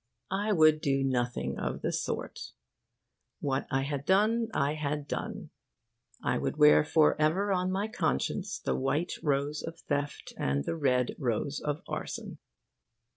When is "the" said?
1.83-1.91, 8.57-8.73, 10.63-10.75